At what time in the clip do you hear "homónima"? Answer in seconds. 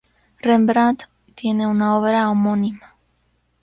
2.31-2.95